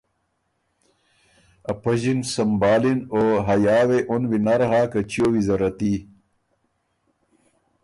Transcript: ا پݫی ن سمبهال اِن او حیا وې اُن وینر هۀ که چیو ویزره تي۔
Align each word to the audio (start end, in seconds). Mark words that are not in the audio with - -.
ا 1.71 1.73
پݫی 1.81 2.13
ن 2.17 2.19
سمبهال 2.33 2.83
اِن 2.89 2.99
او 3.13 3.19
حیا 3.47 3.79
وې 3.89 3.99
اُن 4.09 4.23
وینر 4.31 4.61
هۀ 4.69 4.81
که 4.91 4.99
چیو 5.09 5.25
ویزره 5.33 5.69
تي۔ 5.77 5.93